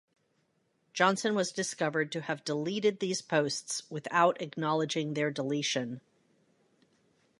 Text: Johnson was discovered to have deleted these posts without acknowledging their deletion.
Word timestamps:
Johnson 0.93 1.35
was 1.35 1.51
discovered 1.51 2.11
to 2.11 2.21
have 2.21 2.43
deleted 2.43 2.99
these 2.99 3.21
posts 3.21 3.83
without 3.91 4.41
acknowledging 4.41 5.13
their 5.13 5.29
deletion. 5.29 6.01